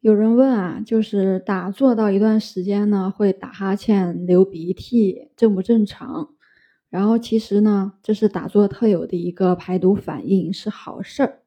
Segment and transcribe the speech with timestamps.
[0.00, 6.34] 有人问啊，就是打坐到一段时间呢，会打哈欠、流鼻涕，正不正常？
[6.88, 11.40] 然后其实呢，这是打坐特有的一个排毒反应，是好事儿。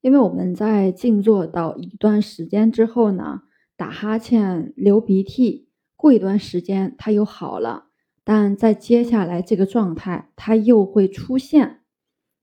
[0.00, 3.42] 因为我们在静坐到一段时间之后呢，
[3.76, 7.84] 打哈欠、流鼻涕，过一段时间它又好了，
[8.24, 11.82] 但在接下来这个状态它又会出现，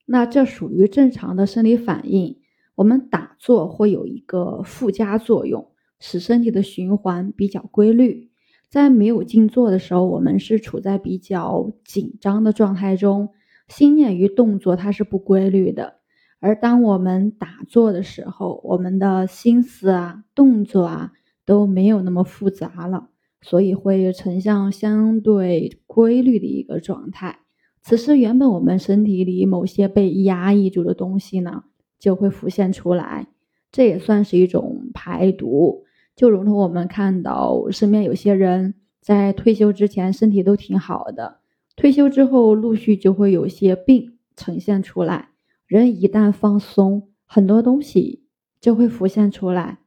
[0.06, 2.40] 那这属于正常的生理反应。
[2.80, 5.68] 我们打坐会有一个附加作用，
[6.00, 8.32] 使身体的循环比较规律。
[8.70, 13.32] 在没有静坐的时候，我们是处在比较紧张的状态中，
[13.68, 15.96] 心念与动作它是不规律的。
[16.40, 21.12] 而当我们打坐的时候，我们的心思啊、动作啊
[21.46, 23.10] 都没有那么复杂了，
[23.42, 27.40] 所以会呈现相对规律的一个状态。
[27.82, 31.66] 此时，原本我们身体里某些被压抑住的东西呢？
[32.00, 33.28] 就会浮现出来，
[33.72, 35.84] 这也算是一种排毒。
[36.16, 41.40] 就如同我们看到身边有些人在退休之前身体都挺好的，
[41.76, 45.30] 退休之后陆续就会有些病呈现出来。
[45.66, 48.26] 人一旦放松，很多东西
[48.60, 49.80] 就会浮现出来。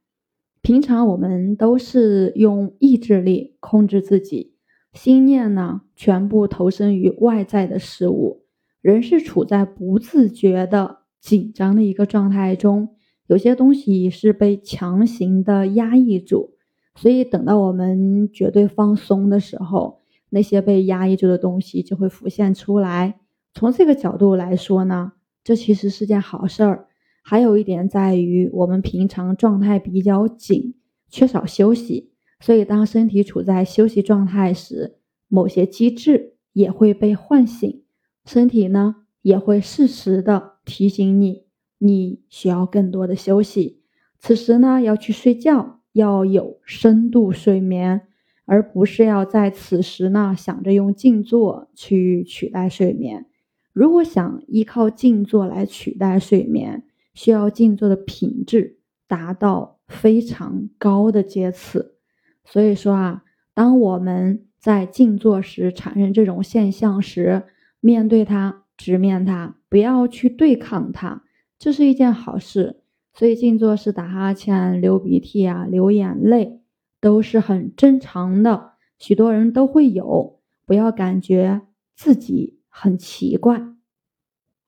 [0.63, 4.55] 平常我们都是用意志力控制自己，
[4.93, 8.45] 心念呢全部投身于外在的事物，
[8.81, 11.02] 人是处在不自觉的。
[11.23, 12.97] 紧张的一个状态中，
[13.29, 16.57] 有些东西是被强行的压抑住，
[16.97, 20.01] 所以等到我们绝对放松的时候，
[20.31, 23.21] 那些被压抑住的东西就会浮现出来。
[23.55, 25.13] 从这个角度来说呢，
[25.45, 26.89] 这其实是件好事儿。
[27.23, 30.75] 还有一点在于，我们平常状态比较紧，
[31.09, 34.97] 缺少休息，所以当身体处在休息状态时，
[35.29, 37.85] 某些机制也会被唤醒，
[38.25, 40.51] 身体呢也会适时的。
[40.65, 41.47] 提醒你，
[41.79, 43.83] 你需要更多的休息。
[44.21, 48.03] 此时呢，要去睡觉，要有深度睡眠，
[48.45, 53.27] 而不是要在此时呢想着用静坐去取代睡眠。
[53.73, 58.79] 如果想依靠静坐来取代睡眠，需要静坐的品质
[59.09, 61.97] 达到非常高的阶次。
[62.45, 67.43] 所以说啊，当我们在静坐时产生这种现象时，
[67.81, 68.62] 面对它。
[68.77, 71.23] 直面它，不要去对抗它，
[71.59, 72.81] 这是一件好事。
[73.15, 76.61] 所以静坐是打哈欠、流鼻涕啊、流眼泪，
[77.01, 80.39] 都是很正常的，许多人都会有。
[80.65, 81.61] 不要感觉
[81.95, 83.61] 自己很奇怪。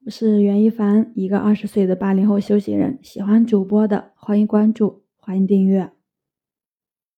[0.05, 2.99] 我是袁一凡，一个二十岁的八零后修行人。
[3.01, 5.91] 喜欢主播的，欢迎关注，欢迎订阅。